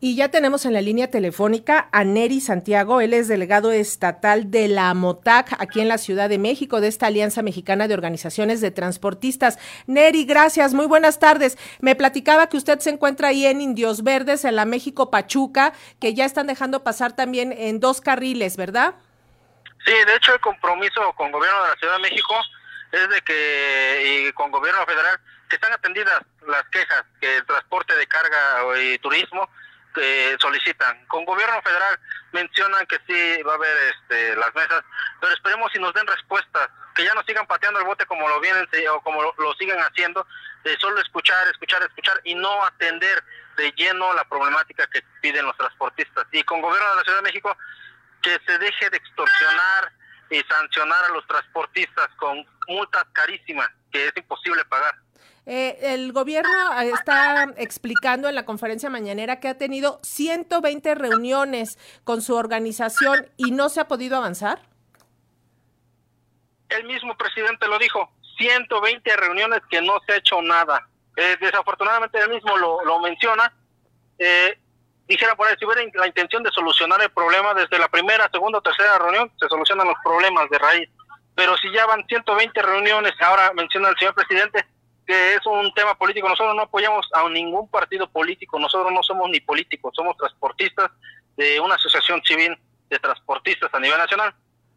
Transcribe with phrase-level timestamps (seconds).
[0.00, 4.68] Y ya tenemos en la línea telefónica a Neri Santiago, él es delegado estatal de
[4.68, 8.70] la AMOTAC aquí en la Ciudad de México, de esta Alianza Mexicana de Organizaciones de
[8.70, 9.58] Transportistas.
[9.88, 11.58] Neri, gracias, muy buenas tardes.
[11.80, 16.14] Me platicaba que usted se encuentra ahí en Indios Verdes, en la México Pachuca, que
[16.14, 18.94] ya están dejando pasar también en dos carriles, ¿verdad?
[19.84, 22.34] Sí, de hecho el compromiso con el gobierno de la Ciudad de México
[22.92, 25.18] es de que, y con gobierno federal,
[25.50, 28.38] que están atendidas las quejas, que el transporte de carga
[28.80, 29.48] y turismo
[30.38, 31.04] solicitan.
[31.06, 31.98] Con gobierno federal
[32.32, 34.84] mencionan que sí va a haber este, las mesas,
[35.20, 38.40] pero esperemos si nos den respuestas, que ya no sigan pateando el bote como lo
[38.40, 40.26] vienen o como lo, siguen haciendo,
[40.64, 43.22] de solo escuchar, escuchar, escuchar y no atender
[43.56, 46.26] de lleno la problemática que piden los transportistas.
[46.32, 47.56] Y con gobierno de la Ciudad de México
[48.22, 49.92] que se deje de extorsionar
[50.30, 54.94] y sancionar a los transportistas con multas carísimas que es imposible pagar.
[55.50, 61.78] Eh, el gobierno eh, está explicando en la conferencia mañanera que ha tenido 120 reuniones
[62.04, 64.60] con su organización y no se ha podido avanzar.
[66.68, 70.86] El mismo presidente lo dijo, 120 reuniones que no se ha hecho nada.
[71.16, 73.50] Eh, desafortunadamente él mismo lo, menciona.
[75.06, 78.58] dijera por ahí, si hubiera la intención de solucionar el problema desde la primera, segunda
[78.58, 80.90] o tercera reunión, se solucionan los problemas de raíz.
[81.34, 84.66] Pero si ya van 120 reuniones, ahora menciona el señor presidente,
[85.08, 86.28] que es un tema político.
[86.28, 90.90] Nosotros no apoyamos a ningún partido político, nosotros no somos ni políticos, somos transportistas
[91.34, 92.54] de una asociación civil
[92.90, 94.34] de transportistas a nivel nacional.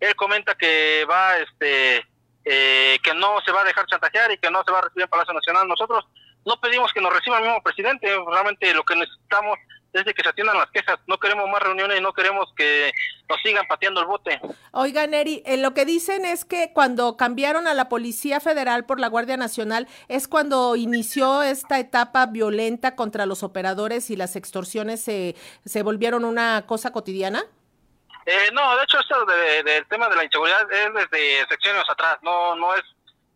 [0.00, 2.06] Él comenta que va, este,
[2.42, 5.04] eh, que no se va a dejar chantajear y que no se va a recibir
[5.04, 5.68] en Palacio Nacional.
[5.68, 6.06] Nosotros
[6.46, 9.58] no pedimos que nos reciba el mismo presidente, realmente lo que necesitamos
[9.94, 10.98] es de que se atiendan las quejas.
[11.06, 12.92] No queremos más reuniones, no queremos que
[13.28, 14.40] nos sigan pateando el bote.
[14.72, 19.00] Oiga, Neri, eh, lo que dicen es que cuando cambiaron a la Policía Federal por
[19.00, 25.02] la Guardia Nacional es cuando inició esta etapa violenta contra los operadores y las extorsiones
[25.02, 27.44] se, se volvieron una cosa cotidiana.
[28.26, 32.56] Eh, no, de hecho esto del tema de la inseguridad es desde secciones atrás, no
[32.56, 32.82] no es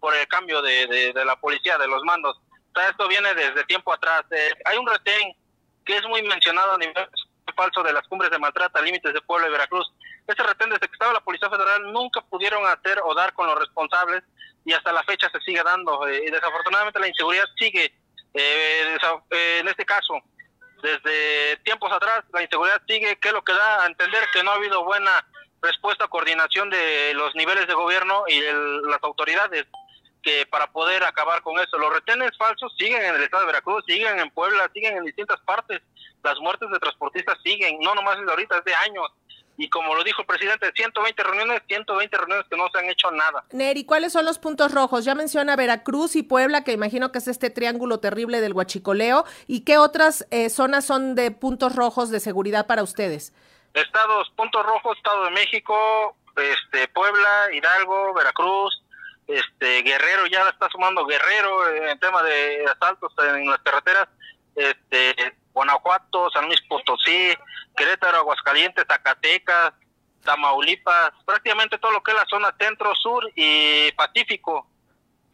[0.01, 2.37] por el cambio de, de, la policía, de los mandos.
[2.37, 4.23] O sea, esto viene desde tiempo atrás.
[4.31, 5.35] Eh, hay un retén
[5.89, 7.09] que es muy mencionado a nivel
[7.57, 9.91] falso de las cumbres de maltrata, límites de Puebla y Veracruz.
[10.27, 13.59] Ese retén desde que estaba la Policía Federal nunca pudieron hacer o dar con los
[13.59, 14.23] responsables
[14.67, 16.07] y hasta la fecha se sigue dando.
[16.07, 17.87] Eh, y desafortunadamente la inseguridad sigue,
[18.35, 18.99] eh,
[19.31, 20.21] eh, en este caso,
[20.83, 24.51] desde tiempos atrás, la inseguridad sigue, que es lo que da a entender que no
[24.51, 25.27] ha habido buena
[25.63, 29.67] respuesta coordinación de los niveles de gobierno y las autoridades
[30.29, 31.79] que para poder acabar con eso.
[31.79, 35.41] Los retenes falsos siguen en el estado de Veracruz, siguen en Puebla, siguen en distintas
[35.41, 35.81] partes.
[36.23, 39.07] Las muertes de transportistas siguen, no nomás de ahorita, es de años.
[39.57, 43.11] Y como lo dijo el presidente, 120 reuniones, 120 reuniones que no se han hecho
[43.11, 43.45] nada.
[43.53, 45.05] Neri, ¿cuáles son los puntos rojos?
[45.05, 49.25] Ya menciona Veracruz y Puebla, que imagino que es este triángulo terrible del huachicoleo.
[49.47, 53.33] ¿Y qué otras eh, zonas son de puntos rojos de seguridad para ustedes?
[53.73, 57.98] Estados, puntos rojos, Estado de México, este, Puebla, Hidalgo,
[59.83, 64.09] Guerrero ya está sumando Guerrero en tema de asaltos en las carreteras,
[64.55, 65.15] este
[65.53, 67.35] Guanajuato, San Luis Potosí,
[67.77, 69.73] Querétaro, Aguascalientes, Zacatecas,
[70.25, 74.67] Tamaulipas, prácticamente todo lo que es la zona centro, sur y Pacífico.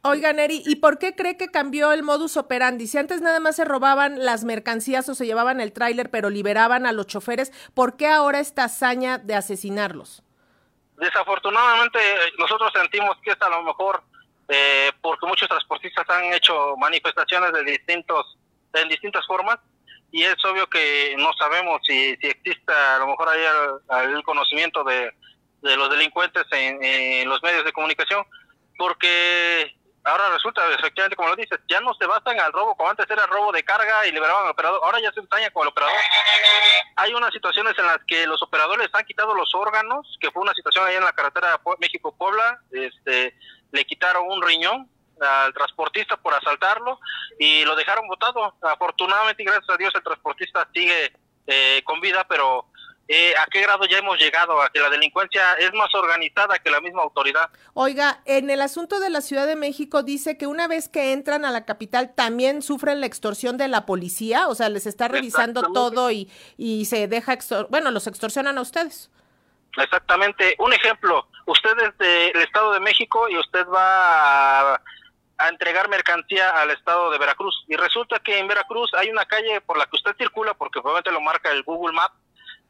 [0.07, 2.87] Oiga, Neri, ¿y por qué cree que cambió el modus operandi?
[2.87, 6.85] Si antes nada más se robaban las mercancías o se llevaban el tráiler, pero liberaban
[6.85, 10.23] a los choferes, ¿por qué ahora esta hazaña de asesinarlos?
[10.99, 11.99] Desafortunadamente
[12.39, 14.03] nosotros sentimos que es a lo mejor
[14.49, 18.37] eh, porque muchos transportistas han hecho manifestaciones de distintos
[18.75, 19.59] en distintas formas
[20.11, 24.85] y es obvio que no sabemos si, si existe a lo mejor ahí el, conocimiento
[24.85, 25.11] de,
[25.63, 28.25] de, los delincuentes en, los medios de comunicación
[28.77, 29.75] porque
[30.05, 33.27] ahora resulta efectivamente como lo dices ya no se basan al robo como antes era
[33.27, 35.97] robo de carga y liberaban al operador ahora ya se ensaña con el operador.
[36.97, 40.55] Hay unas situaciones en las que los operadores han quitado los órganos, que fue una
[40.55, 43.37] situación ahí en la carretera México-Puebla, este,
[43.75, 44.89] le quitaron un riñón
[45.21, 46.99] al transportista por asaltarlo
[47.39, 48.55] y lo dejaron botado.
[48.63, 51.13] Afortunadamente y gracias a Dios el transportista sigue
[51.47, 52.67] eh, con vida, pero
[53.09, 56.71] eh, a qué grado ya hemos llegado, a que la delincuencia es más organizada que
[56.71, 57.51] la misma autoridad.
[57.75, 61.45] Oiga, en el asunto de la Ciudad de México dice que una vez que entran
[61.45, 65.73] a la capital también sufren la extorsión de la policía, o sea, les está revisando
[65.73, 67.37] todo y, y se deja,
[67.69, 69.11] bueno, los extorsionan a ustedes.
[69.77, 70.55] Exactamente.
[70.59, 74.81] Un ejemplo, usted es del Estado de México y usted va a,
[75.49, 77.65] entregar mercancía al Estado de Veracruz.
[77.69, 81.11] Y resulta que en Veracruz hay una calle por la que usted circula, porque probablemente
[81.11, 82.13] lo marca el Google Map,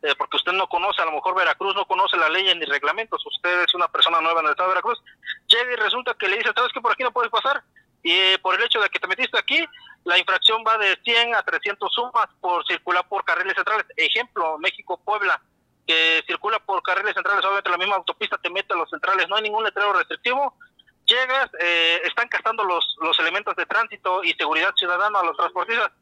[0.03, 3.25] eh, porque usted no conoce, a lo mejor Veracruz no conoce la ley ni reglamentos,
[3.25, 5.01] usted es una persona nueva en el estado de Veracruz,
[5.49, 7.63] y resulta que le dice, ¿sabes que por aquí no puedes pasar?
[8.03, 9.65] Y eh, por el hecho de que te metiste aquí,
[10.05, 13.87] la infracción va de 100 a 300 sumas por circular por carriles centrales.
[13.97, 15.41] Ejemplo, México-Puebla,
[15.87, 19.37] que circula por carriles centrales, obviamente la misma autopista te mete a los centrales, no
[19.37, 20.57] hay ningún letrero restrictivo,
[21.05, 25.93] llegas, eh, están gastando los, los elementos de tránsito y seguridad ciudadana a los transportistas,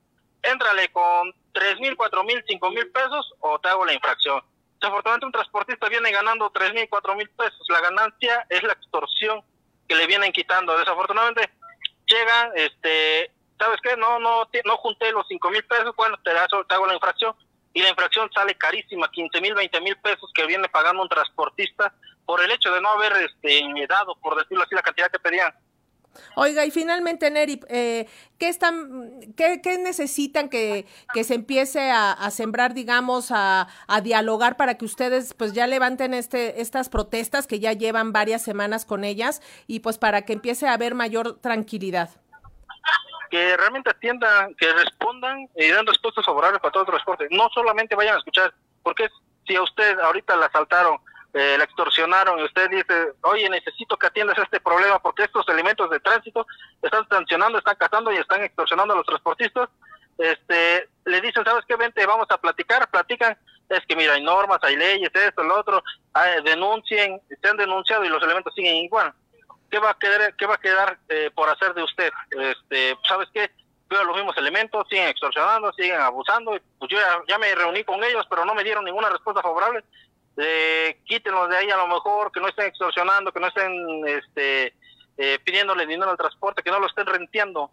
[0.42, 4.42] éntrale con tres mil, cuatro mil, cinco mil pesos o te hago la infracción.
[4.80, 9.42] Desafortunadamente un transportista viene ganando tres mil, cuatro mil pesos, la ganancia es la extorsión
[9.88, 10.76] que le vienen quitando.
[10.78, 11.50] Desafortunadamente
[12.06, 13.96] llegan, este, ¿sabes qué?
[13.96, 17.34] No, no, no junté los cinco mil pesos, bueno, te, te hago la infracción
[17.72, 21.92] y la infracción sale carísima, 15 mil, 20 mil pesos que viene pagando un transportista
[22.24, 25.52] por el hecho de no haber este, dado, por decirlo así, la cantidad que pedían.
[26.34, 28.06] Oiga, y finalmente, Neri, eh,
[28.38, 30.86] ¿qué, están, qué, necesitan que,
[31.24, 36.60] se empiece a, sembrar, digamos, a, a, dialogar para que ustedes pues ya levanten este,
[36.60, 40.74] estas protestas que ya llevan varias semanas con ellas y pues para que empiece a
[40.74, 42.10] haber mayor tranquilidad?
[43.32, 47.28] Que realmente atiendan, que respondan y den respuestas favorables para todo el transporte.
[47.30, 48.52] No solamente vayan a escuchar,
[48.82, 49.08] porque
[49.46, 50.98] si a usted ahorita la asaltaron,
[51.32, 55.88] eh, la extorsionaron y usted dice, oye, necesito que atiendas este problema porque estos elementos
[55.88, 56.46] de tránsito
[56.82, 59.70] están sancionando, están cazando y están extorsionando a los transportistas,
[60.18, 61.76] este, le dicen, ¿sabes qué?
[61.76, 63.38] Vente, vamos a platicar, platican,
[63.70, 65.82] es que mira, hay normas, hay leyes, esto, lo otro,
[66.12, 69.14] ah, denuncien, se han denunciado y los elementos siguen igual.
[69.72, 72.12] ¿Qué va a quedar, qué va a quedar eh, por hacer de usted?
[72.30, 73.50] Este, ¿Sabes qué?
[73.88, 76.52] Veo los mismos elementos, siguen extorsionando, siguen abusando.
[76.78, 79.82] Pues yo ya, me reuní con ellos, pero no me dieron ninguna respuesta favorable.
[80.36, 83.72] Eh, quítenlos de ahí a lo mejor, que no estén extorsionando, que no estén
[84.06, 84.74] este,
[85.16, 87.70] eh, pidiéndole dinero al transporte, que no lo estén renteando.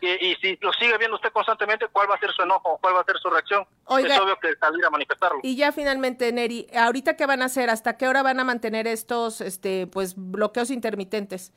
[0.00, 2.78] Y, si lo sigue viendo usted constantemente, ¿cuál va a ser su enojo?
[2.80, 3.66] ¿Cuál va a ser su reacción?
[3.98, 5.40] es obvio que salir a manifestarlo.
[5.42, 7.70] Y ya finalmente, Neri, ¿ahorita qué van a hacer?
[7.70, 11.52] ¿Hasta qué hora van a mantener estos este pues bloqueos intermitentes?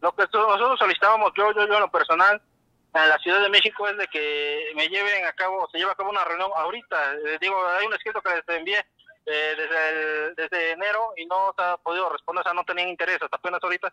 [0.00, 2.40] Lo que nosotros solicitábamos, yo, yo, yo en lo personal,
[2.92, 5.96] en la Ciudad de México es de que me lleven a cabo, se lleva a
[5.96, 7.14] cabo una reunión ahorita.
[7.14, 8.78] Eh, digo, hay un escrito que les envié
[9.26, 13.20] eh, desde, desde enero y no se ha podido responder, o sea, no tenían interés
[13.20, 13.92] hasta apenas ahorita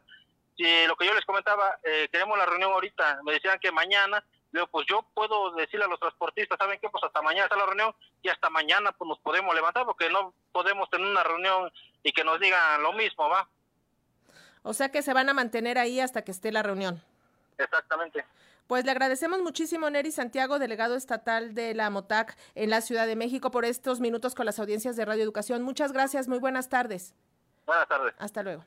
[0.56, 4.24] si lo que yo les comentaba, eh, queremos la reunión ahorita, me decían que mañana,
[4.52, 6.90] digo, pues yo puedo decirle a los transportistas, ¿saben qué?
[6.90, 10.34] Pues hasta mañana está la reunión y hasta mañana pues nos podemos levantar porque no
[10.52, 11.72] podemos tener una reunión
[12.04, 13.48] y que nos digan lo mismo, ¿va?
[14.62, 17.04] O sea que se van a mantener ahí hasta que esté la reunión.
[17.58, 18.26] Exactamente.
[18.68, 23.16] Pues le agradecemos muchísimo, Neri Santiago, delegado estatal de la MOTAC en la Ciudad de
[23.16, 25.64] México, por estos minutos con las audiencias de Radio Educación.
[25.64, 27.14] Muchas gracias, muy buenas tardes.
[27.66, 28.14] Buenas tardes.
[28.20, 28.66] Hasta luego.